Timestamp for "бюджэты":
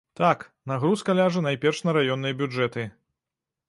2.45-2.91